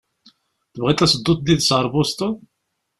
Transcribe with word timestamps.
Tebɣiḍ 0.73 0.99
ad 1.01 1.09
tedduḍ 1.11 1.39
yid-s 1.47 1.69
ɣer 1.75 1.85
Boston? 1.93 2.33